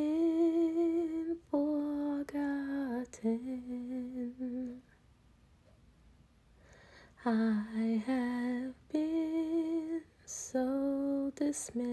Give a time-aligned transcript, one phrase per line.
[0.00, 2.32] been forgotten.
[7.24, 11.92] I have been so dismissed.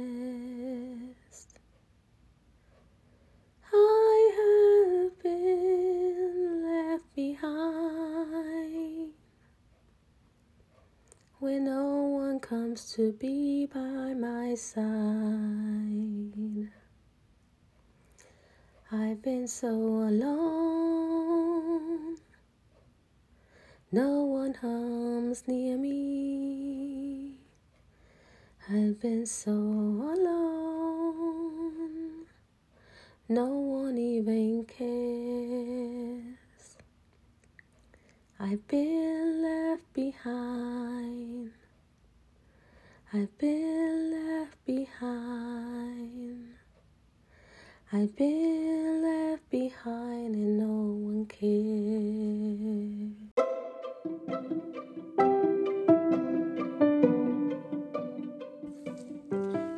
[3.74, 9.12] I have been left behind
[11.40, 14.88] when no one comes to be by my side.
[18.90, 20.48] I've been so alone.
[23.92, 27.34] No one comes near me.
[28.70, 30.38] I've been so alone.
[33.28, 36.38] No one even cares.
[38.40, 41.52] I've been left behind.
[43.12, 46.57] I've been left behind.
[47.90, 50.66] I've been left behind and no
[51.08, 51.48] one cares.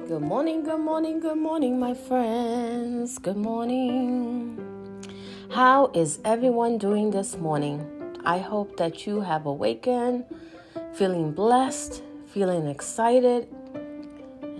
[0.07, 3.19] Good morning, good morning, good morning, my friends.
[3.19, 4.57] Good morning.
[5.51, 7.85] How is everyone doing this morning?
[8.25, 10.25] I hope that you have awakened,
[10.93, 13.47] feeling blessed, feeling excited,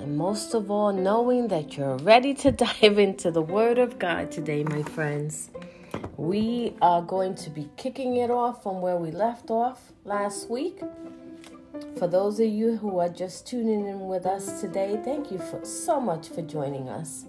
[0.10, 4.32] and most of all, knowing that you're ready to dive into the Word of God
[4.32, 5.52] today, my friends.
[6.18, 10.80] We are going to be kicking it off from where we left off last week.
[12.00, 15.64] For those of you who are just tuning in with us today, thank you for
[15.64, 17.25] so much for joining us.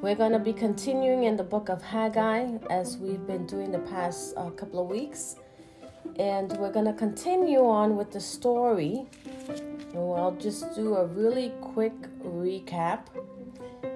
[0.00, 3.80] We're going to be continuing in the book of Haggai as we've been doing the
[3.80, 5.36] past uh, couple of weeks.
[6.18, 9.06] And we're going to continue on with the story.
[9.92, 11.92] And I'll just do a really quick
[12.22, 13.06] recap,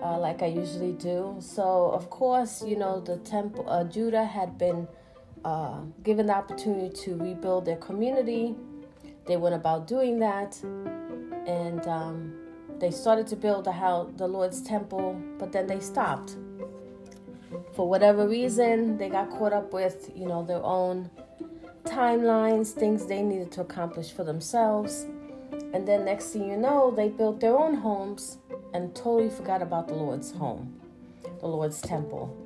[0.03, 1.37] uh, like I usually do.
[1.41, 4.87] So, of course, you know, the temple, uh, Judah had been
[5.45, 8.55] uh, given the opportunity to rebuild their community.
[9.27, 10.61] They went about doing that.
[11.47, 12.35] And um,
[12.79, 16.37] they started to build the house, the Lord's temple, but then they stopped.
[17.75, 21.11] For whatever reason, they got caught up with, you know, their own
[21.85, 25.07] timelines, things they needed to accomplish for themselves.
[25.73, 28.39] And then next thing you know, they built their own homes
[28.73, 30.81] and totally forgot about the Lord's home,
[31.41, 32.37] the Lord's temple.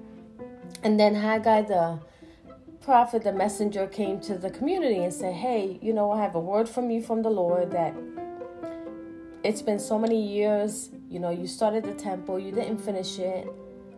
[0.82, 2.00] And then Haggai, the
[2.80, 6.40] prophet, the messenger, came to the community and said, Hey, you know, I have a
[6.40, 7.94] word from you from the Lord that
[9.42, 10.90] it's been so many years.
[11.08, 13.48] You know, you started the temple, you didn't finish it,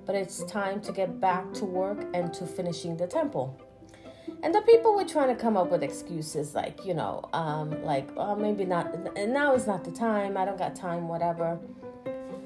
[0.07, 3.59] but it's time to get back to work and to finishing the temple.
[4.43, 8.09] And the people were trying to come up with excuses like, you know, um, like,
[8.17, 11.61] oh, maybe not, and now is not the time, I don't got time, whatever.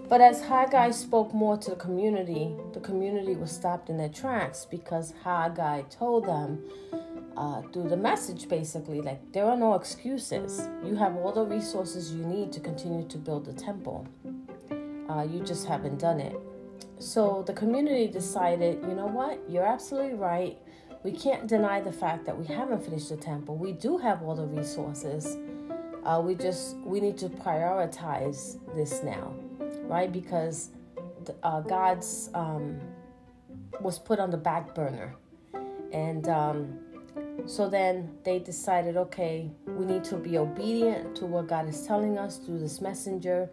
[0.09, 4.67] But as Haggai spoke more to the community, the community was stopped in their tracks
[4.71, 6.63] because Haggai told them
[7.35, 10.69] uh, through the message basically, like, there are no excuses.
[10.85, 14.07] You have all the resources you need to continue to build the temple.
[15.09, 16.37] Uh, you just haven't done it.
[16.99, 20.59] So the community decided, you know what, you're absolutely right
[21.07, 23.57] we can't deny the fact that we haven't finished the temple.
[23.57, 25.37] We do have all the resources.
[26.05, 29.33] Uh, we just we need to prioritize this now,
[29.85, 30.11] right?
[30.11, 30.71] Because
[31.45, 32.81] uh, God's um,
[33.81, 35.15] was put on the back burner,
[35.93, 36.77] and um,
[37.47, 42.19] so then they decided, okay, we need to be obedient to what God is telling
[42.19, 43.49] us through this messenger,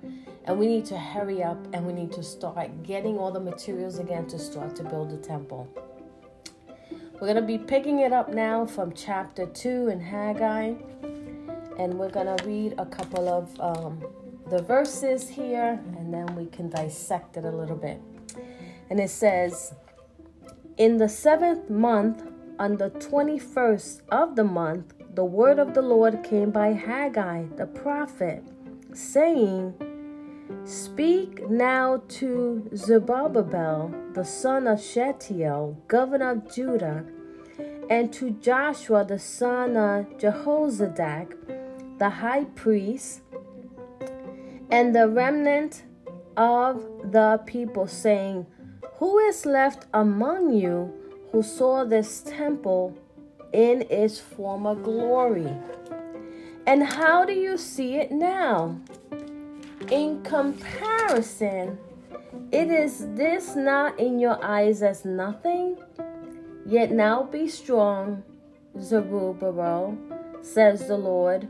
[0.45, 3.99] and we need to hurry up and we need to start getting all the materials
[3.99, 5.67] again to start to build the temple.
[7.13, 10.73] We're going to be picking it up now from chapter 2 in Haggai.
[11.77, 14.03] And we're going to read a couple of um,
[14.49, 18.01] the verses here and then we can dissect it a little bit.
[18.89, 19.73] And it says,
[20.77, 22.23] In the seventh month,
[22.59, 27.67] on the 21st of the month, the word of the Lord came by Haggai the
[27.67, 28.43] prophet,
[28.93, 29.75] saying,
[30.65, 37.05] Speak now to Zerubbabel, the son of Shealtiel, governor of Judah,
[37.89, 41.35] and to Joshua, the son of Jehozadak,
[41.97, 43.21] the high priest,
[44.71, 45.83] and the remnant
[46.37, 48.45] of the people, saying,
[48.95, 50.93] Who is left among you
[51.31, 52.97] who saw this temple
[53.51, 55.53] in its former glory?
[56.65, 58.77] And how do you see it now?
[59.91, 61.77] In comparison,
[62.51, 65.77] it is this not in your eyes as nothing?
[66.65, 68.23] Yet now be strong,
[68.79, 69.97] Zerubbabel,
[70.41, 71.47] says the Lord,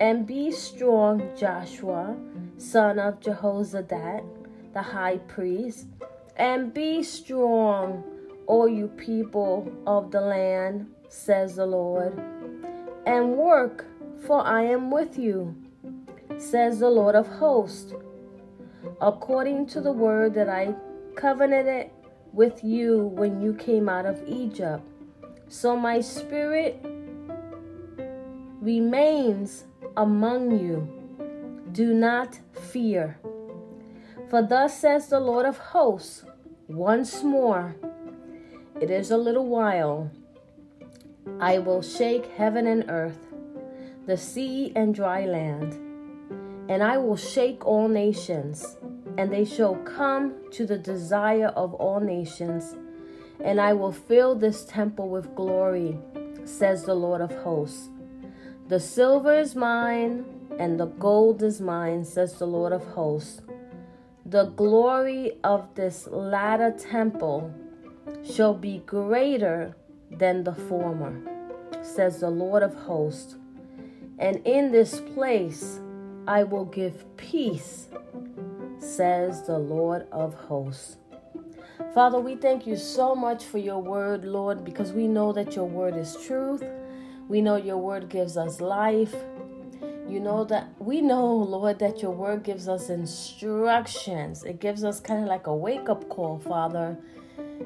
[0.00, 2.16] and be strong, Joshua,
[2.58, 4.24] son of Jehozadak,
[4.72, 5.86] the high priest,
[6.36, 8.02] and be strong,
[8.46, 12.18] all you people of the land, says the Lord,
[13.06, 13.86] and work,
[14.26, 15.54] for I am with you,
[16.40, 17.92] says the Lord of hosts,
[19.00, 20.74] according to the word that I
[21.14, 21.90] covenanted
[22.32, 24.82] with you when you came out of Egypt.
[25.48, 26.84] So my spirit
[28.60, 29.64] remains
[29.96, 30.88] among you.
[31.72, 33.18] Do not fear.
[34.28, 36.24] For thus says the Lord of hosts,
[36.68, 37.74] once more,
[38.80, 40.10] it is a little while,
[41.40, 43.26] I will shake heaven and earth,
[44.06, 45.89] the sea and dry land,
[46.70, 48.76] and I will shake all nations,
[49.18, 52.76] and they shall come to the desire of all nations,
[53.40, 55.98] and I will fill this temple with glory,
[56.44, 57.88] says the Lord of hosts.
[58.68, 60.24] The silver is mine,
[60.60, 63.42] and the gold is mine, says the Lord of hosts.
[64.24, 67.52] The glory of this latter temple
[68.22, 69.74] shall be greater
[70.08, 71.20] than the former,
[71.82, 73.34] says the Lord of hosts.
[74.20, 75.80] And in this place
[76.30, 77.88] I will give peace,
[78.78, 80.96] says the Lord of hosts.
[81.92, 85.64] Father, we thank you so much for your word, Lord, because we know that your
[85.64, 86.62] word is truth.
[87.26, 89.12] We know your word gives us life.
[90.08, 94.44] You know that we know, Lord, that your word gives us instructions.
[94.44, 96.96] It gives us kind of like a wake up call, Father.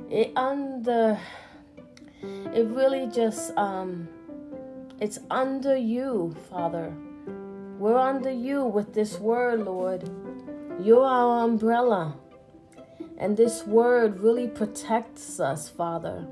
[0.08, 1.20] It under
[2.22, 4.08] it really just um
[5.00, 6.94] it's under you, Father.
[7.78, 10.08] We're under you with this word, Lord.
[10.80, 12.16] You're our umbrella.
[13.18, 16.26] And this word really protects us, Father.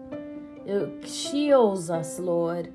[0.67, 2.73] It shields us, Lord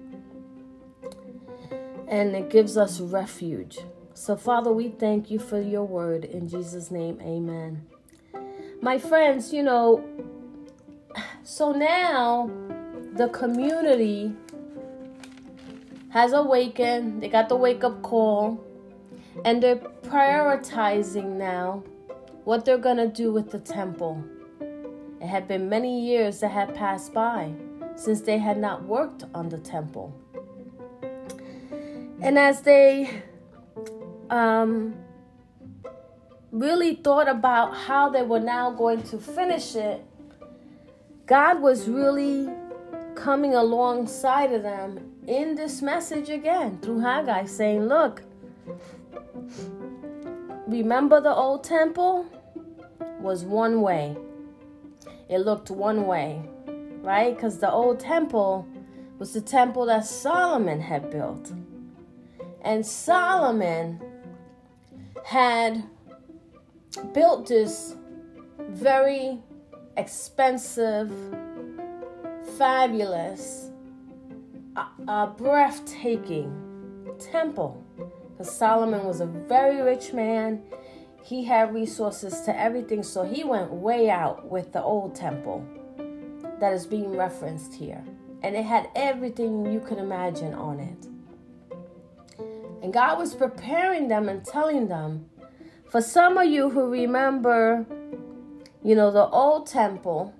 [2.07, 3.79] and it gives us refuge.
[4.13, 6.25] So, Father, we thank you for your word.
[6.25, 7.85] In Jesus' name, amen.
[8.81, 10.03] My friends, you know,
[11.43, 12.49] so now
[13.13, 14.33] the community
[16.09, 18.63] has awakened, they got the wake up call,
[19.45, 21.83] and they're prioritizing now
[22.43, 24.23] what they're going to do with the temple.
[25.21, 27.53] It had been many years that had passed by
[27.95, 30.13] since they had not worked on the temple.
[32.21, 33.23] And as they
[34.29, 34.95] um,
[36.51, 40.03] really thought about how they were now going to finish it,
[41.25, 42.49] God was really
[43.15, 48.23] coming alongside of them in this message again through Haggai, saying, Look,
[50.67, 52.25] remember the old temple
[53.19, 54.15] was one way,
[55.29, 56.41] it looked one way,
[57.01, 57.35] right?
[57.35, 58.65] Because the old temple
[59.19, 61.51] was the temple that Solomon had built.
[62.61, 64.01] And Solomon
[65.25, 65.83] had
[67.13, 67.95] built this
[68.59, 69.39] very
[69.97, 71.11] expensive,
[72.57, 73.66] fabulous,
[75.07, 76.67] uh, breathtaking
[77.19, 77.83] temple.
[78.31, 80.61] Because Solomon was a very rich man.
[81.23, 85.65] He had resources to everything, so he went way out with the old temple
[86.59, 88.03] that is being referenced here.
[88.43, 91.07] And it had everything you could imagine on it.
[92.83, 95.29] And God was preparing them and telling them.
[95.89, 97.85] For some of you who remember,
[98.83, 100.33] you know, the old temple,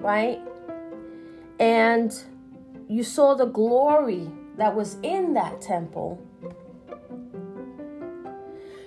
[0.00, 0.38] right?
[1.58, 2.14] And
[2.90, 6.20] you saw the glory that was in that temple.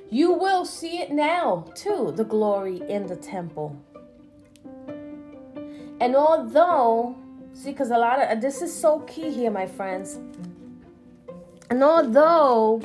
[0.09, 3.81] You will see it now, too, the glory in the temple.
[6.01, 7.15] And although,
[7.53, 10.19] see, because a lot of uh, this is so key here, my friends.
[11.69, 12.81] And although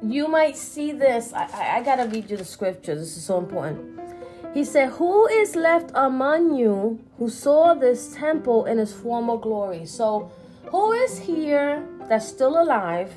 [0.00, 1.32] you might see this.
[1.32, 2.94] I, I, I gotta read you the scripture.
[2.94, 3.93] This is so important.
[4.54, 9.84] He said, Who is left among you who saw this temple in its former glory?
[9.84, 10.30] So,
[10.66, 13.12] who is here that's still alive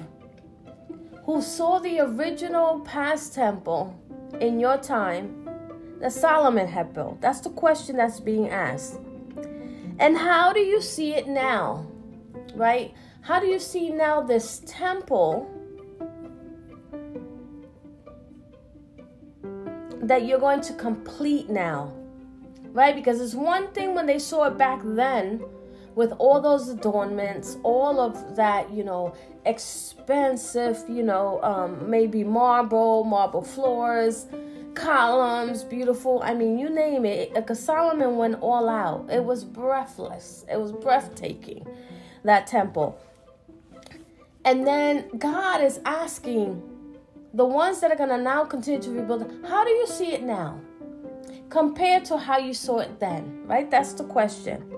[1.27, 3.93] who saw the original past temple
[4.39, 5.45] in your time
[5.99, 7.19] that Solomon had built?
[7.19, 8.99] That's the question that's being asked.
[9.99, 11.85] And how do you see it now?
[12.55, 12.93] Right?
[13.21, 15.51] How do you see now this temple
[20.07, 21.93] that you're going to complete now.
[22.71, 22.95] Right?
[22.95, 25.43] Because it's one thing when they saw it back then
[25.95, 33.03] with all those adornments, all of that, you know, expensive, you know, um, maybe marble,
[33.03, 34.27] marble floors,
[34.75, 36.21] columns, beautiful.
[36.23, 37.33] I mean, you name it.
[37.33, 39.07] Because Solomon went all out.
[39.09, 40.45] It was breathless.
[40.51, 41.65] It was breathtaking,
[42.23, 42.99] that temple.
[44.45, 46.61] And then God is asking
[47.37, 50.23] the ones that are going to now continue to rebuild, how do you see it
[50.23, 50.59] now?
[51.49, 53.69] Compared to how you saw it then, right?
[53.69, 54.73] That's the question.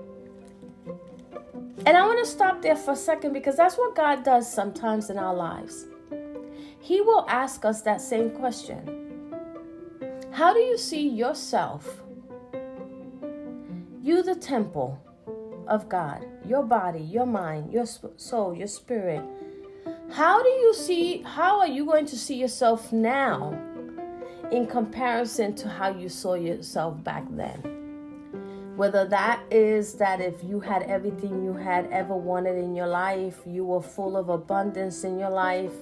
[1.86, 5.08] And I want to stop there for a second because that's what God does sometimes
[5.08, 5.86] in our lives.
[6.80, 9.32] He will ask us that same question
[10.30, 12.02] How do you see yourself?
[14.02, 15.02] You, the temple
[15.66, 19.24] of God, your body, your mind, your soul, your spirit.
[20.12, 23.56] How do you see, how are you going to see yourself now
[24.50, 28.74] in comparison to how you saw yourself back then?
[28.76, 33.38] Whether that is that if you had everything you had ever wanted in your life,
[33.46, 35.74] you were full of abundance in your life,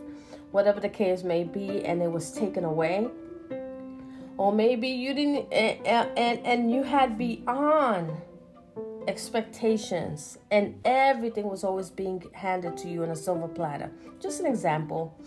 [0.51, 3.09] whatever the case may be, and it was taken away.
[4.37, 8.11] Or maybe you didn't, and, and, and you had beyond
[9.09, 13.91] expectations, and everything was always being handed to you in a silver platter.
[14.21, 15.19] Just an example.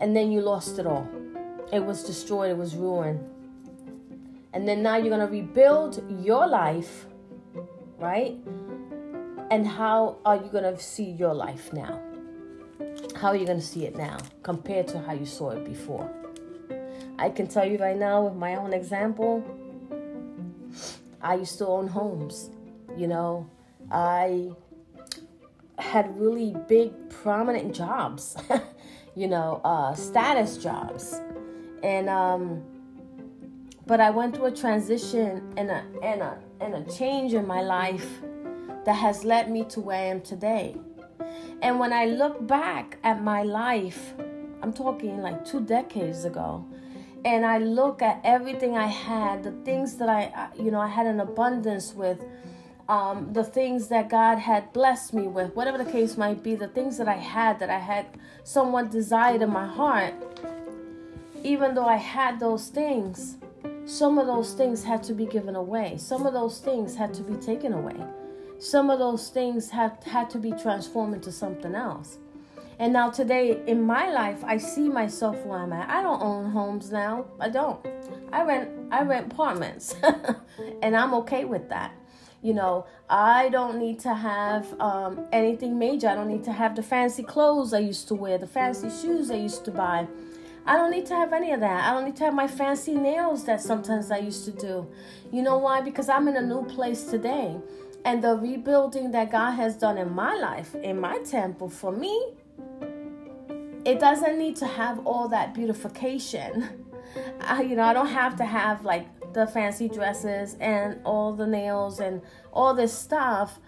[0.00, 1.08] And then you lost it all.
[1.72, 3.20] It was destroyed, it was ruined
[4.56, 7.04] and then now you're going to rebuild your life,
[7.98, 8.34] right?
[9.50, 12.00] And how are you going to see your life now?
[13.16, 16.10] How are you going to see it now compared to how you saw it before?
[17.18, 19.44] I can tell you right now, with my own example,
[21.20, 22.48] I used to own homes.
[22.96, 23.50] You know,
[23.90, 24.50] I
[25.78, 28.36] had really big, prominent jobs,
[29.14, 31.20] you know, uh, status jobs.
[31.82, 32.62] And, um,
[33.86, 37.62] but I went through a transition and a and a and a change in my
[37.62, 38.20] life
[38.84, 40.76] that has led me to where I am today.
[41.62, 44.14] And when I look back at my life,
[44.62, 46.66] I'm talking like two decades ago,
[47.24, 51.06] and I look at everything I had, the things that I, you know, I had
[51.06, 52.24] an abundance with,
[52.88, 56.68] um, the things that God had blessed me with, whatever the case might be, the
[56.68, 58.06] things that I had that I had
[58.44, 60.14] somewhat desired in my heart,
[61.42, 63.38] even though I had those things,
[63.86, 65.96] some of those things had to be given away.
[65.98, 67.96] Some of those things had to be taken away.
[68.58, 72.18] Some of those things had, had to be transformed into something else.
[72.78, 75.88] And now today in my life, I see myself where I'm at.
[75.88, 77.26] I don't own homes now.
[77.40, 77.84] I don't.
[78.32, 79.94] I rent I rent apartments.
[80.82, 81.92] and I'm okay with that.
[82.42, 86.08] You know, I don't need to have um, anything major.
[86.08, 89.30] I don't need to have the fancy clothes I used to wear, the fancy shoes
[89.30, 90.06] I used to buy.
[90.66, 91.88] I don't need to have any of that.
[91.88, 94.86] I don't need to have my fancy nails that sometimes I used to do.
[95.32, 95.80] You know why?
[95.80, 97.56] Because I'm in a new place today.
[98.04, 102.34] And the rebuilding that God has done in my life, in my temple, for me,
[103.84, 106.84] it doesn't need to have all that beautification.
[107.40, 111.46] I, you know, I don't have to have like the fancy dresses and all the
[111.46, 112.22] nails and
[112.54, 113.58] all this stuff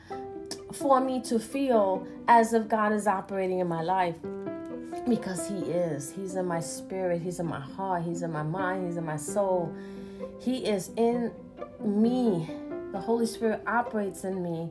[0.72, 4.16] for me to feel as if God is operating in my life
[5.06, 6.10] because He is.
[6.10, 9.18] He's in my spirit, He's in my heart, He's in my mind, He's in my
[9.18, 9.74] soul.
[10.40, 11.32] He is in
[11.84, 12.48] me.
[12.92, 14.70] The Holy Spirit operates in me.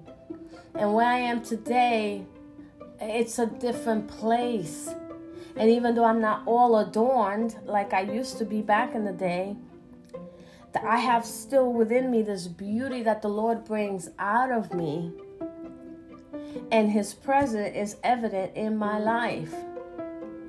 [0.74, 2.25] And where I am today,
[3.00, 4.89] it's a different place.
[5.56, 9.13] And even though I'm not all adorned like I used to be back in the
[9.13, 9.56] day,
[10.84, 15.12] I have still within me this beauty that the Lord brings out of me.
[16.72, 19.53] And His presence is evident in my life.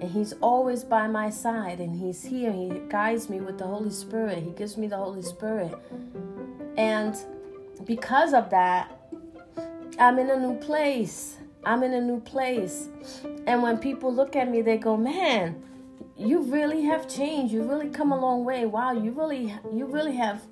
[0.01, 2.53] And He's always by my side, and He's here.
[2.53, 4.43] He guides me with the Holy Spirit.
[4.43, 5.75] He gives me the Holy Spirit.
[6.77, 7.17] And
[7.85, 8.99] because of that,
[9.99, 11.37] I'm in a new place.
[11.65, 12.89] I'm in a new place.
[13.47, 15.63] And when people look at me, they go, Man,
[16.19, 17.55] you really have changed.
[17.55, 18.67] You really come a long way.
[18.67, 20.43] Wow, you really, you really have,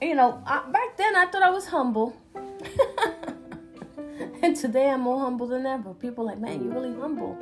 [0.00, 2.14] you know, I, back then I thought I was humble.
[4.42, 5.94] and today I'm more humble than ever.
[5.94, 7.38] People like, Man, you're really humble.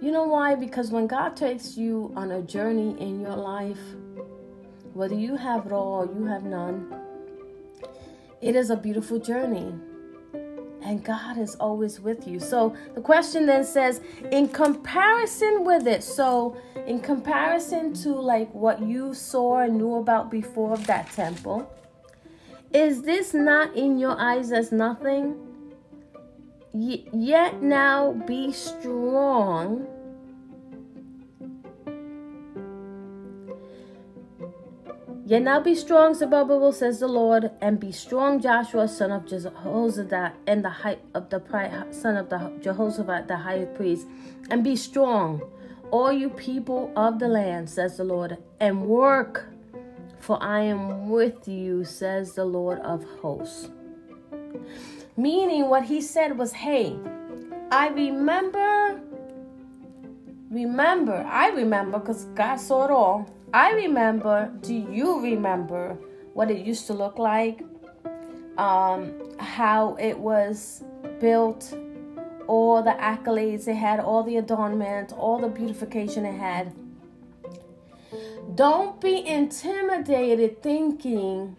[0.00, 0.54] You know why?
[0.54, 3.78] Because when God takes you on a journey in your life,
[4.94, 6.92] whether you have it all or you have none,
[8.40, 9.72] it is a beautiful journey.
[10.84, 12.40] And God is always with you.
[12.40, 18.82] So the question then says, in comparison with it, so in comparison to like what
[18.82, 21.72] you saw and knew about before of that temple,
[22.72, 25.36] is this not in your eyes as nothing?
[26.74, 29.86] yet now be strong
[35.24, 40.32] Yet now be strong, Zerubbabel, says the Lord, and be strong, Joshua, son of Jehozadak,
[40.48, 41.40] and the height of the
[41.92, 44.08] son of the Jehoshaphat, the high priest,
[44.50, 45.40] and be strong,
[45.92, 49.48] all you people of the land, says the Lord, and work,
[50.18, 53.70] for I am with you, says the Lord of hosts.
[55.16, 56.96] Meaning, what he said was, Hey,
[57.70, 59.00] I remember,
[60.50, 65.98] remember, I remember, because God saw it all I remember, do you remember
[66.32, 67.62] what it used to look like?
[68.56, 70.84] Um, how it was
[71.20, 71.74] built,
[72.46, 76.74] all the accolades it had, all the adornment, all the beautification it had.
[78.54, 81.56] Don't be intimidated thinking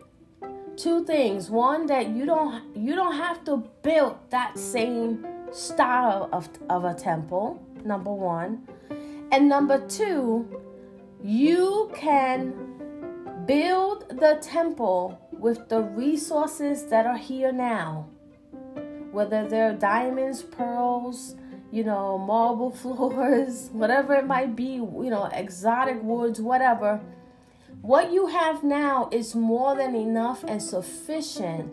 [0.76, 1.50] two things.
[1.50, 6.94] One that you don't you don't have to build that same style of, of a
[6.94, 8.68] temple, number one.
[9.32, 10.73] And number two,
[11.24, 12.54] you can
[13.46, 18.10] build the temple with the resources that are here now,
[19.12, 21.36] whether they're diamonds, pearls,
[21.72, 27.02] you know, marble floors, whatever it might be, you know, exotic woods, whatever.
[27.82, 31.72] What you have now is more than enough and sufficient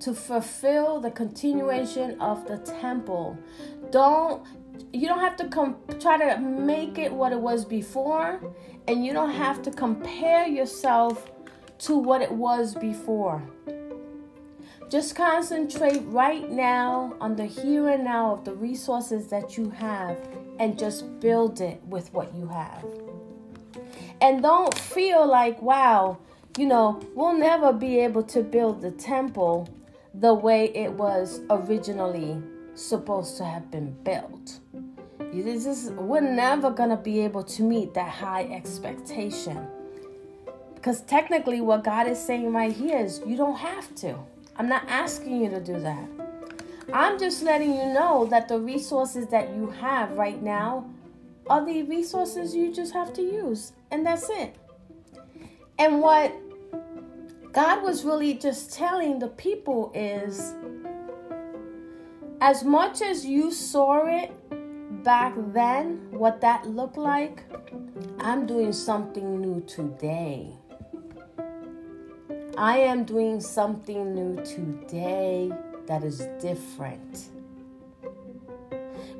[0.00, 3.38] to fulfill the continuation of the temple.
[3.90, 4.44] Don't
[4.92, 8.40] you don't have to try to make it what it was before
[8.88, 11.30] and you don't have to compare yourself
[11.78, 13.42] to what it was before.
[14.88, 20.18] Just concentrate right now on the here and now of the resources that you have
[20.58, 22.84] and just build it with what you have.
[24.20, 26.18] And don't feel like wow
[26.58, 29.68] you know we'll never be able to build the temple
[30.14, 32.42] the way it was originally
[32.74, 34.58] supposed to have been built
[35.32, 39.66] this is, we're never to be able to meet that high expectation.
[40.74, 44.18] Because technically, what God is saying right here is you don't have to.
[44.56, 46.08] I'm not asking you to do that.
[46.92, 50.90] I'm just letting you know that the resources that you have right now
[51.48, 53.72] are the resources you just have to use.
[53.90, 54.56] And that's it.
[55.78, 56.32] And what
[57.52, 60.54] God was really just telling the people is
[62.40, 64.32] as much as you saw it
[65.02, 67.44] back then, what that looked like,
[68.20, 70.52] I'm doing something new today.
[72.56, 75.50] I am doing something new today
[75.86, 77.30] that is different.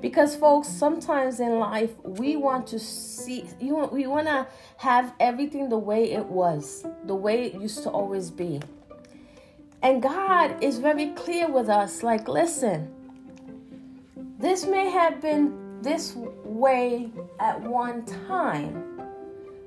[0.01, 4.47] Because, folks, sometimes in life we want to see, you want, we want to
[4.79, 8.61] have everything the way it was, the way it used to always be.
[9.83, 12.95] And God is very clear with us like, listen,
[14.39, 19.01] this may have been this way at one time,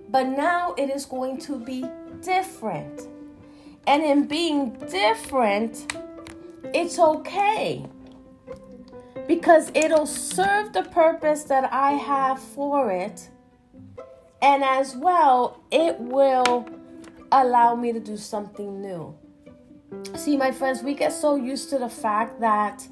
[0.09, 1.85] but now it is going to be
[2.21, 3.07] different.
[3.87, 5.95] And in being different,
[6.73, 7.85] it's okay
[9.27, 13.29] because it'll serve the purpose that I have for it.
[14.41, 16.67] And as well, it will
[17.31, 19.15] allow me to do something new.
[20.15, 22.87] See, my friends, we get so used to the fact that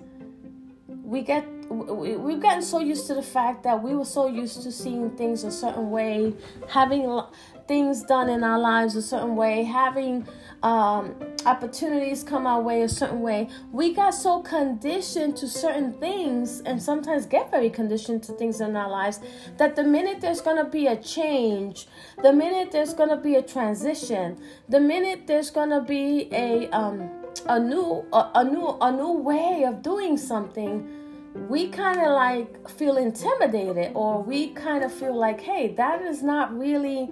[0.88, 4.72] we get we've gotten so used to the fact that we were so used to
[4.72, 6.34] seeing things a certain way,
[6.68, 7.22] having
[7.68, 10.28] things done in our lives a certain way, having
[10.62, 13.48] um, opportunities come our way a certain way.
[13.72, 18.76] We got so conditioned to certain things, and sometimes get very conditioned to things in
[18.76, 19.20] our lives,
[19.58, 21.88] that the minute there's going to be a change,
[22.22, 26.70] the minute there's going to be a transition, the minute there's going to be a
[26.72, 27.10] um,
[27.48, 31.01] a new a, a new a new way of doing something
[31.34, 36.22] we kind of like feel intimidated or we kind of feel like hey that is
[36.22, 37.10] not really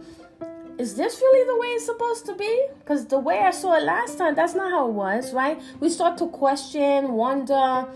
[0.78, 2.68] is this really the way it's supposed to be?
[2.80, 5.62] Because the way i saw it last time that's not how it was right?
[5.80, 7.88] We start to question wonder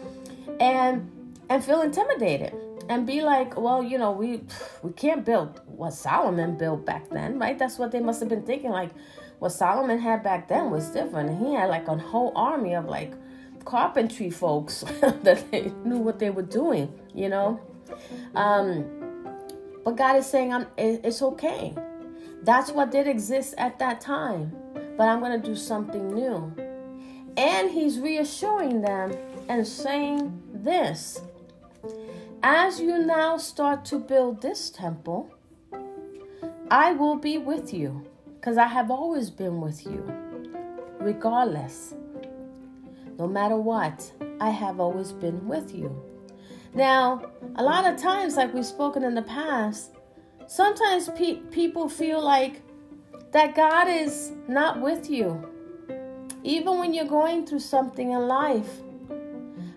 [0.59, 1.09] and
[1.49, 2.53] and feel intimidated
[2.89, 4.41] and be like well you know we
[4.81, 7.57] we can't build what solomon built back then right?
[7.57, 8.91] That's what they must have been thinking like
[9.39, 11.45] what solomon had back then was different.
[11.45, 13.13] He had like a whole army of like
[13.65, 17.59] carpentry folks that they knew what they were doing, you know.
[18.35, 18.85] Um,
[19.83, 21.73] but God is saying, I'm, it's okay.
[22.43, 24.55] That's what did exist at that time,
[24.97, 26.53] but I'm going to do something new.
[27.37, 29.15] And He's reassuring them
[29.49, 31.21] and saying this
[32.41, 35.33] As you now start to build this temple,
[36.69, 40.03] I will be with you because I have always been with you,
[40.99, 41.95] regardless.
[43.23, 45.95] No matter what, I have always been with you.
[46.73, 49.95] Now, a lot of times, like we've spoken in the past,
[50.45, 52.61] sometimes pe- people feel like
[53.31, 55.41] that God is not with you,
[56.43, 58.81] even when you're going through something in life.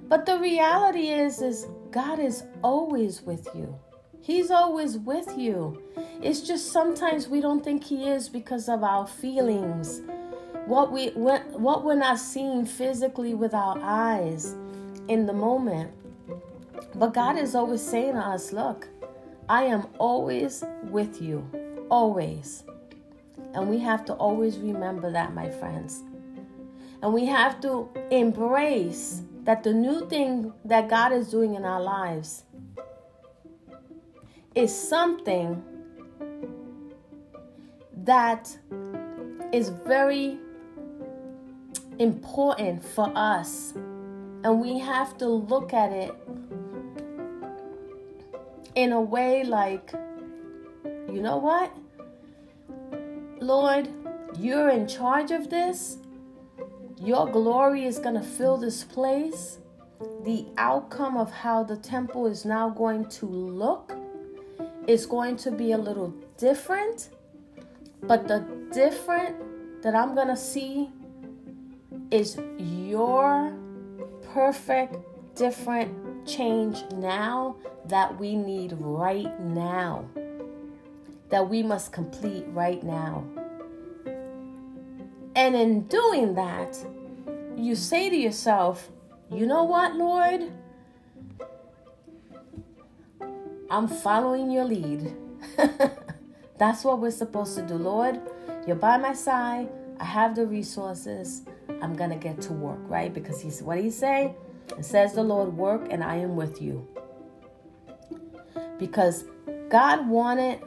[0.09, 3.79] But the reality is, is God is always with you.
[4.23, 5.85] He's always with you.
[6.21, 10.03] It's just sometimes we don't think He is because of our feelings,
[10.67, 14.55] what we what we're not seeing physically with our eyes
[15.09, 15.91] in the moment.
[16.95, 18.89] But God is always saying to us, "Look,
[19.49, 21.49] I am always with you,
[21.89, 22.65] always."
[23.55, 26.03] And we have to always remember that, my friends.
[27.03, 31.81] And we have to embrace that the new thing that God is doing in our
[31.81, 32.45] lives
[34.55, 35.63] is something
[38.05, 38.59] that
[39.53, 40.39] is very
[41.99, 43.73] important for us.
[44.45, 46.15] And we have to look at it
[48.75, 49.93] in a way like,
[51.11, 51.75] you know what?
[53.41, 53.89] Lord,
[54.39, 55.99] you're in charge of this.
[56.99, 59.59] Your glory is going to fill this place.
[60.25, 63.93] The outcome of how the temple is now going to look
[64.87, 67.11] is going to be a little different.
[68.03, 70.91] But the different that I'm going to see
[72.11, 73.53] is your
[74.33, 74.97] perfect,
[75.35, 80.09] different change now that we need right now,
[81.31, 83.25] that we must complete right now.
[85.35, 86.79] And in doing that,
[87.57, 88.91] you say to yourself,
[89.31, 90.53] you know what, Lord?
[93.71, 95.15] I'm following your lead.
[96.59, 98.21] That's what we're supposed to do, Lord.
[98.67, 99.69] You're by my side.
[100.01, 101.43] I have the resources.
[101.83, 103.13] I'm going to get to work, right?
[103.13, 104.35] Because he's what he say?
[104.79, 106.87] It says the Lord, work and I am with you.
[108.79, 109.25] Because
[109.69, 110.61] God wanted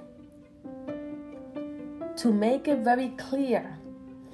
[2.18, 3.78] to make it very clear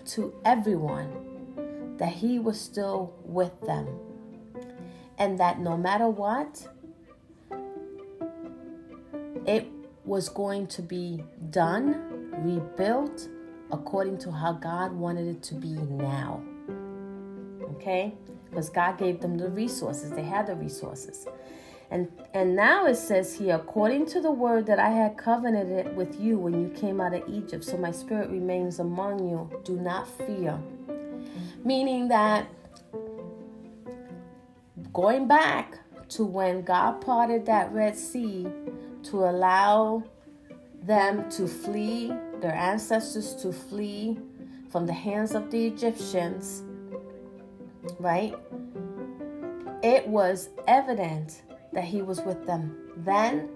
[0.05, 3.87] to everyone that He was still with them.
[5.17, 6.67] And that no matter what,
[9.45, 9.67] it
[10.03, 13.29] was going to be done, rebuilt
[13.71, 16.43] according to how God wanted it to be now.
[17.75, 18.13] Okay?
[18.49, 21.27] Because God gave them the resources, they had the resources.
[21.91, 26.19] And and now it says here, according to the word that I had covenanted with
[26.19, 29.49] you when you came out of Egypt, so my spirit remains among you.
[29.63, 30.59] Do not fear.
[31.63, 32.47] Meaning that
[34.93, 38.47] going back to when God parted that Red Sea
[39.03, 40.03] to allow
[40.81, 44.19] them to flee, their ancestors to flee
[44.69, 46.63] from the hands of the Egyptians,
[47.99, 48.35] right?
[49.83, 51.43] It was evident
[51.73, 53.49] that He was with them then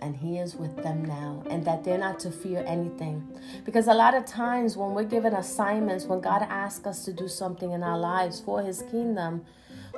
[0.00, 3.26] and He is with them now, and that they're not to fear anything.
[3.64, 7.28] Because a lot of times when we're given assignments, when God asks us to do
[7.28, 9.44] something in our lives for His kingdom,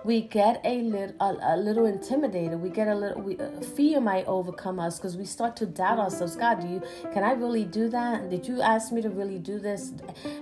[0.04, 2.60] we get a little a, a, little intimidated.
[2.60, 5.98] We get a little we, uh, fear might overcome us because we start to doubt
[5.98, 6.36] ourselves.
[6.36, 6.82] God do you
[7.12, 8.30] can i really do that?
[8.30, 9.92] Did you ask me to really do this?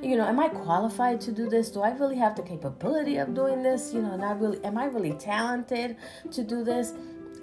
[0.02, 1.70] You know am i qualified to do this?
[1.70, 3.92] Do i really have the capability of doing this?
[3.92, 5.96] You know not really am i really talented
[6.30, 6.92] to do this?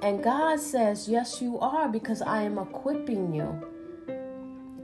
[0.04, 3.48] And God says, Yes, you are, because I am equipping you.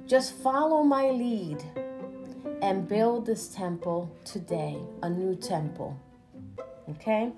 [0.08, 1.62] Just follow my lead
[2.62, 6.00] and build this temple today, a new temple.
[6.92, 7.32] Okay?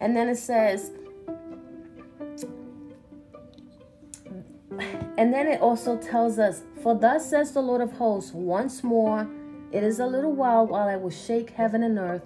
[0.00, 0.92] And then it says,
[5.16, 9.28] and then it also tells us, For thus says the Lord of hosts, once more,
[9.72, 12.22] it is a little while while I will shake heaven and earth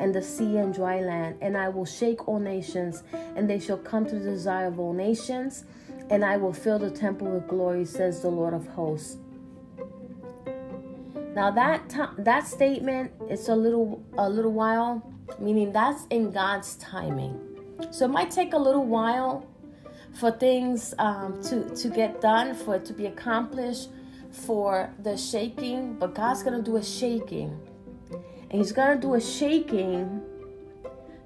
[0.00, 3.76] and the sea and dry land, and I will shake all nations, and they shall
[3.76, 5.64] come to the desire of all nations,
[6.10, 9.16] and I will fill the temple with glory, says the Lord of hosts.
[11.34, 16.76] Now that t- that statement is a little a little while, meaning that's in God's
[16.76, 17.38] timing.
[17.90, 19.46] So it might take a little while
[20.18, 23.90] for things um, to to get done, for it to be accomplished,
[24.30, 27.60] for the shaking, but God's gonna do a shaking
[28.50, 30.22] and he's going to do a shaking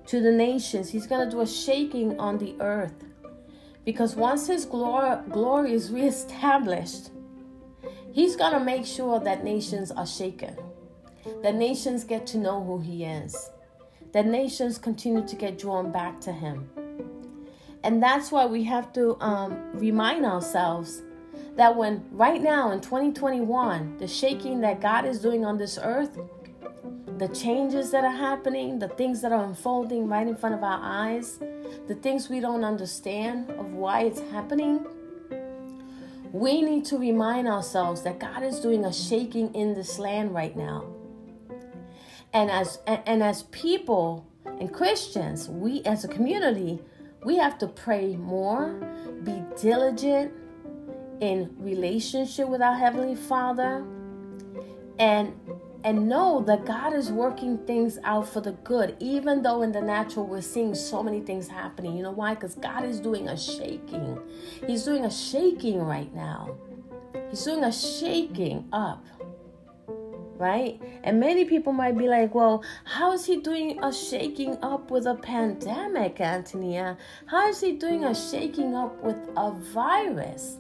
[0.07, 0.91] to the nations.
[0.91, 2.95] He's going to do a shaking on the earth.
[3.85, 7.11] Because once his glory, glory is reestablished,
[8.13, 10.57] he's going to make sure that nations are shaken.
[11.43, 13.51] That nations get to know who he is.
[14.13, 16.69] That nations continue to get drawn back to him.
[17.83, 21.03] And that's why we have to um, remind ourselves
[21.57, 26.19] that when right now in 2021, the shaking that God is doing on this earth,
[27.19, 30.81] the changes that are happening, the things that are unfolding right in front of our
[30.83, 31.39] eyes,
[31.89, 34.87] the things we don't understand of why it's happening,
[36.33, 40.57] we need to remind ourselves that God is doing a shaking in this land right
[40.57, 40.85] now.
[42.33, 46.81] And as and, as people and Christians, we as a community,
[47.25, 48.75] we have to pray more,
[49.23, 50.33] be diligent
[51.21, 53.85] in relationship with our heavenly Father,
[54.99, 55.35] and
[55.85, 59.81] and know that God is working things out for the good, even though in the
[59.81, 61.97] natural we're seeing so many things happening.
[61.97, 62.35] You know why?
[62.35, 64.19] Because God is doing a shaking.
[64.67, 66.57] He's doing a shaking right now.
[67.31, 69.05] He's doing a shaking up.
[70.39, 70.81] Right?
[71.05, 75.07] And many people might be like, well, how is he doing a shaking up with
[75.07, 76.97] a pandemic, Antonia?
[77.27, 80.59] How is he doing a shaking up with a virus?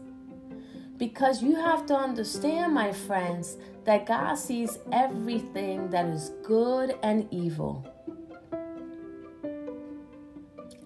[0.98, 7.26] Because you have to understand, my friends, that God sees everything that is good and
[7.32, 7.84] evil.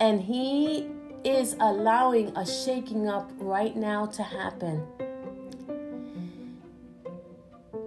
[0.00, 0.88] And He
[1.24, 4.86] is allowing a shaking up right now to happen.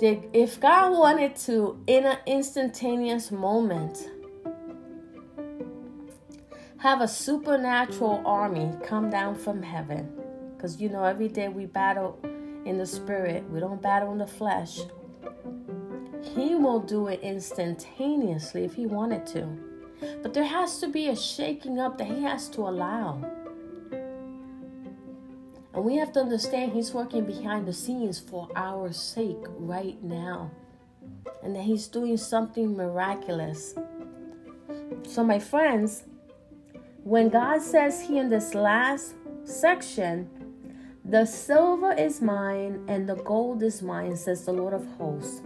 [0.02, 4.10] If God wanted to, in an instantaneous moment,
[6.78, 10.10] have a supernatural army come down from heaven,
[10.56, 12.18] because you know, every day we battle
[12.66, 14.80] in the spirit, we don't battle in the flesh.
[16.22, 19.48] He will do it instantaneously if He wanted to.
[20.22, 23.22] But there has to be a shaking up that He has to allow.
[25.80, 30.52] And we have to understand He's working behind the scenes for our sake right now.
[31.42, 33.76] And that He's doing something miraculous.
[35.08, 36.04] So, my friends,
[37.06, 39.14] when God says here in this last
[39.46, 40.30] section,
[41.06, 45.44] the silver is mine and the gold is mine, says the Lord of hosts.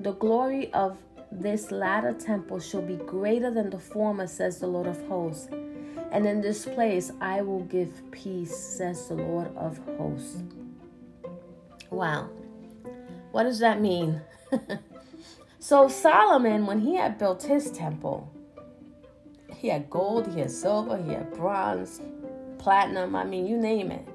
[0.00, 0.98] The glory of
[1.30, 5.46] this latter temple shall be greater than the former, says the Lord of hosts.
[6.12, 10.42] And in this place I will give peace, says the Lord of hosts.
[11.90, 12.30] Wow.
[13.32, 14.20] What does that mean?
[15.58, 18.30] so, Solomon, when he had built his temple,
[19.56, 22.00] he had gold, he had silver, he had bronze,
[22.58, 24.06] platinum, I mean, you name it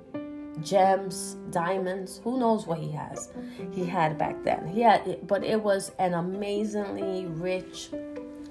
[0.62, 3.32] gems, diamonds, who knows what he has.
[3.72, 4.68] He had back then.
[4.68, 7.90] He had but it was an amazingly rich,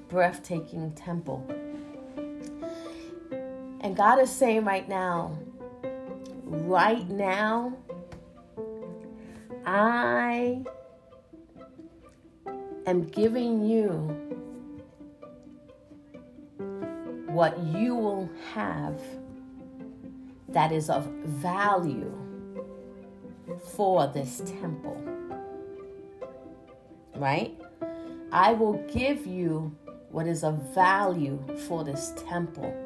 [0.08, 1.44] breathtaking temple.
[3.86, 5.38] And God is saying right now,
[6.42, 7.72] right now,
[9.64, 10.64] I
[12.84, 13.90] am giving you
[17.28, 19.00] what you will have
[20.48, 22.12] that is of value
[23.76, 25.00] for this temple.
[27.14, 27.56] Right?
[28.32, 29.76] I will give you
[30.10, 32.85] what is of value for this temple.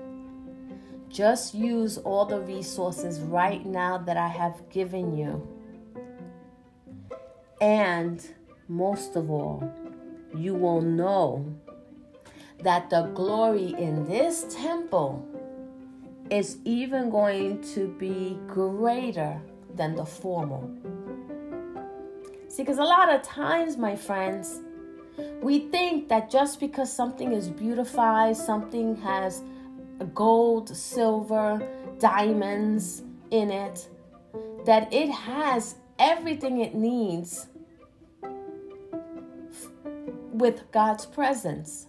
[1.10, 5.46] Just use all the resources right now that I have given you.
[7.60, 8.24] And
[8.68, 9.68] most of all,
[10.34, 11.44] you will know
[12.62, 15.26] that the glory in this temple
[16.30, 19.40] is even going to be greater
[19.74, 20.70] than the formal.
[22.48, 24.60] See, because a lot of times, my friends,
[25.42, 29.42] we think that just because something is beautified, something has
[30.06, 31.66] gold, silver,
[31.98, 33.88] diamonds in it,
[34.64, 37.46] that it has everything it needs
[40.32, 41.86] with God's presence.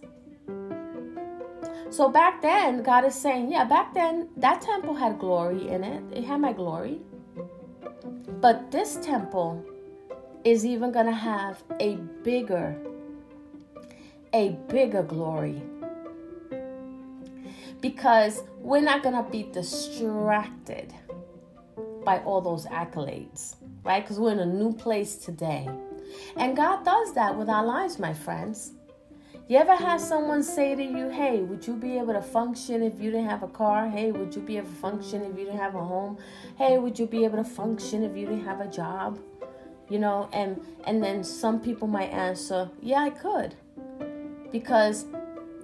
[1.90, 6.02] So back then, God is saying, yeah, back then, that temple had glory in it.
[6.16, 7.00] It had my glory.
[8.40, 9.64] But this temple
[10.44, 12.76] is even going to have a bigger,
[14.32, 15.62] a bigger glory.
[17.82, 20.94] Because we're not going to be distracted
[22.04, 24.02] by all those accolades, right?
[24.02, 25.68] Because we're in a new place today.
[26.36, 28.72] And God does that with our lives, my friends.
[29.48, 33.00] You ever have someone say to you, hey, would you be able to function if
[33.00, 33.90] you didn't have a car?
[33.90, 36.16] Hey, would you be able to function if you didn't have a home?
[36.56, 39.18] Hey, would you be able to function if you didn't have a job?
[39.88, 43.56] You know, and and then some people might answer, yeah, I could.
[44.52, 45.06] Because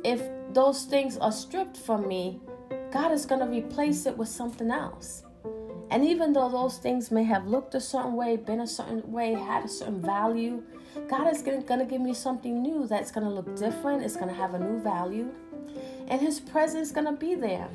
[0.05, 2.41] if those things are stripped from me,
[2.93, 5.25] God is going to replace it with something else.
[5.91, 9.33] And even though those things may have looked a certain way, been a certain way,
[9.33, 10.63] had a certain value,
[11.09, 14.03] God is going to give me something new that's going to look different.
[14.03, 15.29] It's going to have a new value.
[16.09, 17.69] And His presence is going to be there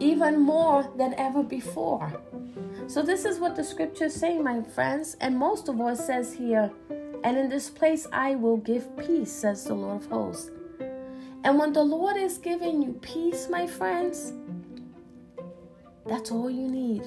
[0.00, 2.20] even more than ever before.
[2.86, 5.16] So, this is what the scripture is saying, my friends.
[5.20, 6.70] And most of all, it says here,
[7.24, 10.50] and in this place I will give peace, says the Lord of hosts.
[11.44, 14.32] And when the Lord is giving you peace, my friends,
[16.06, 17.04] that's all you need.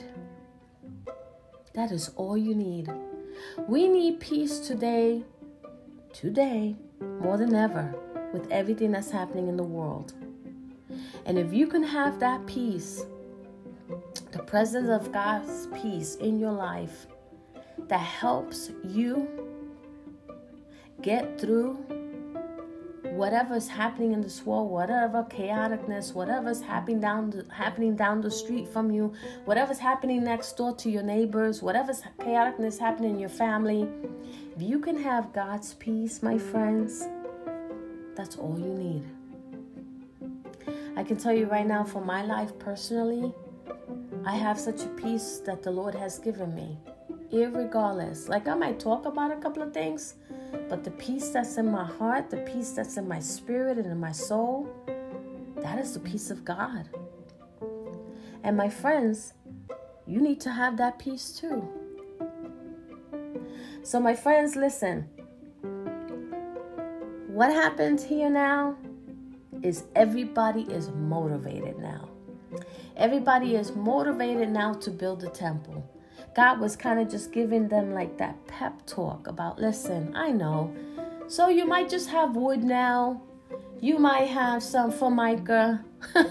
[1.74, 2.91] That is all you need.
[3.67, 5.24] We need peace today,
[6.13, 6.76] today,
[7.20, 7.94] more than ever,
[8.34, 10.13] with everything that's happening in the world.
[11.26, 13.06] And if you can have that peace,
[14.32, 17.08] the presence of God's peace in your life
[17.88, 19.28] that helps you
[21.02, 21.84] get through
[23.12, 28.67] whatever's happening in this world, whatever chaoticness, whatever's happening down the, happening down the street
[28.67, 29.12] from you,
[29.45, 33.88] whatever's happening next door to your neighbors, whatever's chaoticness happening in your family,
[34.56, 37.08] if you can have God's peace, my friends,
[38.15, 39.04] that's all you need.
[40.95, 43.34] I can tell you right now, for my life personally,
[44.26, 46.78] I have such a peace that the Lord has given me,
[47.32, 48.30] irregardless.
[48.30, 50.15] Like I might talk about a couple of things,
[50.70, 54.00] but the peace that's in my heart, the peace that's in my spirit and in
[54.00, 54.70] my soul,
[55.58, 56.90] that is the peace of God.
[58.44, 59.34] And my friends,
[60.08, 61.68] you need to have that peace too.
[63.84, 65.10] So, my friends, listen.
[67.28, 68.76] What happens here now
[69.64, 72.10] is everybody is motivated now.
[72.98, 75.90] Everybody is motivated now to build a temple.
[76.36, 80.74] God was kind of just giving them like that pep talk about listen, I know.
[81.28, 83.22] So you might just have wood now.
[83.80, 85.84] You might have some formica.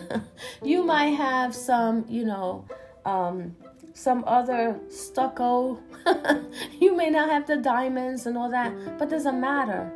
[0.63, 2.65] you might have some, you know,
[3.05, 3.55] um,
[3.93, 5.81] some other stucco.
[6.81, 9.91] you may not have the diamonds and all that, but doesn't matter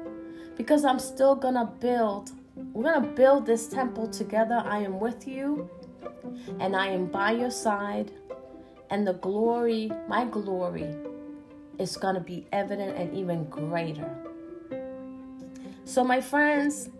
[0.56, 2.30] because I'm still gonna build.
[2.56, 4.62] We're gonna build this temple together.
[4.64, 5.68] I am with you
[6.60, 8.12] and I am by your side
[8.90, 10.94] and the glory, my glory,
[11.78, 14.10] is going to be evident and even greater.
[15.84, 16.90] So, my friends,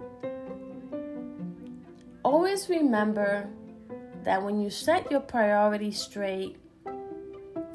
[2.22, 3.48] always remember
[4.24, 6.56] that when you set your priorities straight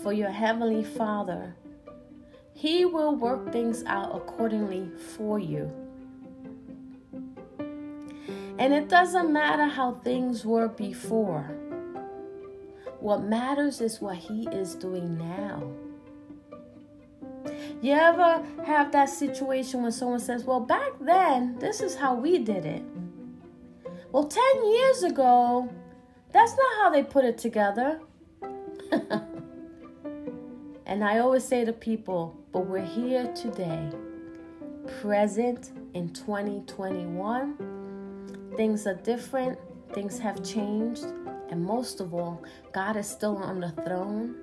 [0.02, 1.56] for your Heavenly Father,
[2.54, 5.72] He will work things out accordingly for you.
[8.60, 11.59] And it doesn't matter how things were before.
[13.00, 15.64] What matters is what He is doing now.
[17.82, 22.40] You ever have that situation when someone says, Well, back then, this is how we
[22.40, 22.84] did it?
[24.12, 25.70] Well, 10 years ago,
[26.34, 28.02] that's not how they put it together.
[30.86, 33.92] and I always say to people, But we're here today,
[35.00, 38.52] present in 2021.
[38.58, 39.58] Things are different,
[39.94, 41.06] things have changed,
[41.50, 44.36] and most of all, God is still on the throne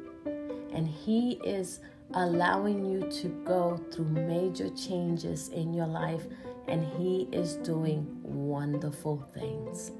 [0.72, 1.80] and He is
[2.14, 6.26] allowing you to go through major changes in your life,
[6.68, 9.92] and He is doing wonderful things.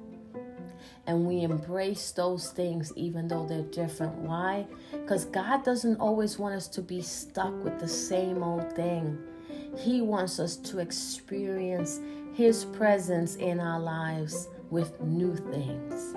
[1.07, 4.15] And we embrace those things even though they're different.
[4.17, 4.67] Why?
[4.91, 9.19] Because God doesn't always want us to be stuck with the same old thing.
[9.79, 12.01] He wants us to experience
[12.35, 16.15] His presence in our lives with new things.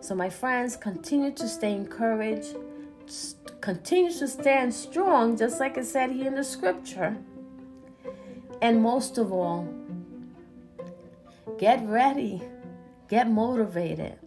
[0.00, 2.56] So, my friends, continue to stay encouraged,
[3.60, 7.18] continue to stand strong, just like it said here in the scripture.
[8.62, 9.68] And most of all,
[11.58, 12.42] get ready,
[13.08, 14.18] get motivated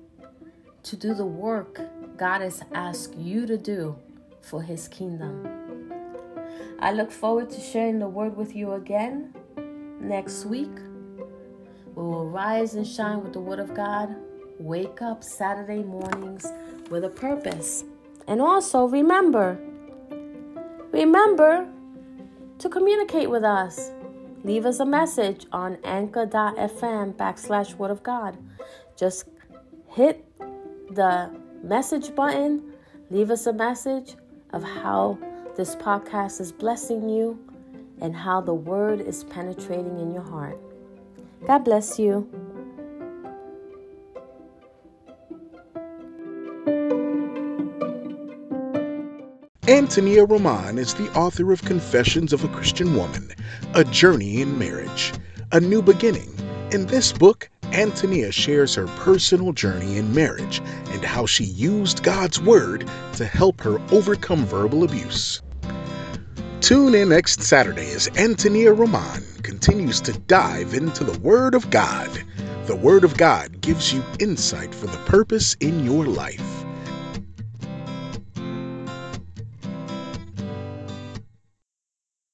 [0.84, 1.80] to do the work
[2.18, 3.98] God has asked you to do
[4.42, 5.92] for His kingdom.
[6.80, 9.34] I look forward to sharing the word with you again
[10.00, 10.76] next week.
[11.96, 14.16] We will rise and shine with the word of God
[14.60, 16.52] wake up Saturday mornings
[16.90, 17.84] with a purpose.
[18.28, 19.60] And also remember,
[20.92, 21.68] remember
[22.60, 23.92] to communicate with us.
[24.44, 28.38] Leave us a message on anchor.fm backslash word of God.
[28.98, 29.26] Just
[29.90, 30.26] hit
[30.92, 31.32] the
[31.64, 32.74] message button,
[33.10, 34.16] leave us a message
[34.52, 35.18] of how
[35.56, 37.40] this podcast is blessing you
[38.02, 40.58] and how the word is penetrating in your heart.
[41.48, 42.43] God bless you.
[49.70, 53.32] Antonia Roman is the author of Confessions of a Christian Woman,
[53.76, 55.14] A Journey in Marriage,
[55.54, 56.36] A New Beginning.
[56.74, 62.42] In this book, Antonia shares her personal journey in marriage and how she used God's
[62.42, 65.42] Word to help her overcome verbal abuse.
[66.60, 72.10] Tune in next Saturday as Antonia Roman continues to dive into the Word of God.
[72.66, 76.53] The Word of God gives you insight for the purpose in your life.